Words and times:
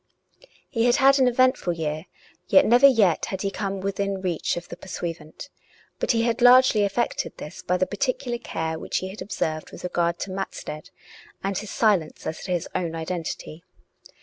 He 0.67 0.85
had 0.85 0.95
had 0.95 1.19
an 1.19 1.27
eventful 1.27 1.73
year, 1.73 2.07
yet 2.47 2.65
never 2.65 2.87
yet 2.87 3.25
had 3.27 3.43
he 3.43 3.51
come 3.51 3.81
within 3.81 4.19
reach 4.19 4.57
of 4.57 4.67
the 4.67 4.75
pursuivant. 4.75 5.49
But 5.99 6.09
he 6.09 6.23
had 6.23 6.41
largely 6.41 6.81
effected 6.83 7.37
this 7.37 7.61
by 7.61 7.77
the 7.77 7.85
particular 7.85 8.39
care 8.39 8.79
which 8.79 8.97
he 8.97 9.09
had 9.09 9.21
observed 9.21 9.71
with 9.71 9.83
regard 9.83 10.17
to 10.21 10.31
Matstead, 10.31 10.89
and 11.43 11.55
his 11.55 11.69
silence 11.69 12.25
as 12.25 12.43
to 12.45 12.51
his 12.51 12.67
own 12.73 12.95
identity. 12.95 13.63